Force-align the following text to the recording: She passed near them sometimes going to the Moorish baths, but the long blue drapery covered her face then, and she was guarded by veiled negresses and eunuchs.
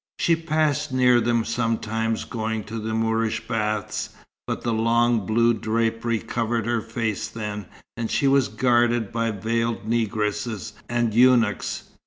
She 0.17 0.35
passed 0.35 0.91
near 0.91 1.21
them 1.21 1.45
sometimes 1.45 2.23
going 2.25 2.63
to 2.63 2.79
the 2.79 2.95
Moorish 2.95 3.47
baths, 3.47 4.09
but 4.47 4.63
the 4.63 4.73
long 4.73 5.27
blue 5.27 5.53
drapery 5.53 6.17
covered 6.17 6.65
her 6.65 6.81
face 6.81 7.27
then, 7.27 7.67
and 7.95 8.09
she 8.09 8.27
was 8.27 8.47
guarded 8.47 9.11
by 9.11 9.29
veiled 9.29 9.87
negresses 9.87 10.73
and 10.89 11.13
eunuchs. 11.13 11.83